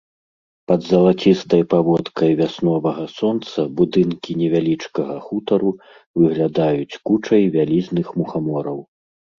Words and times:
Пад 0.69 0.81
залацістай 0.91 1.63
паводкай 1.73 2.31
вясновага 2.41 3.05
сонца 3.19 3.59
будынкі 3.81 4.31
невялічкага 4.41 5.15
хутару 5.27 5.71
выглядаюць 6.25 6.99
кучай 7.13 7.43
вялізных 7.57 8.07
мухамораў. 8.23 8.79